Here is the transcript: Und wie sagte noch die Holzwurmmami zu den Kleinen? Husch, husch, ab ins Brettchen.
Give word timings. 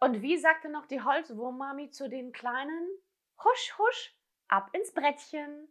Und 0.00 0.22
wie 0.22 0.38
sagte 0.38 0.68
noch 0.68 0.86
die 0.86 1.02
Holzwurmmami 1.02 1.90
zu 1.90 2.08
den 2.08 2.32
Kleinen? 2.32 2.88
Husch, 3.42 3.78
husch, 3.78 4.14
ab 4.48 4.70
ins 4.72 4.92
Brettchen. 4.92 5.68